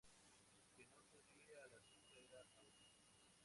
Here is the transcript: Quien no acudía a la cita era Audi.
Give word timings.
Quien 0.73 0.89
no 0.95 0.99
acudía 1.19 1.63
a 1.63 1.67
la 1.67 1.79
cita 1.83 2.17
era 2.17 2.39
Audi. 2.55 2.89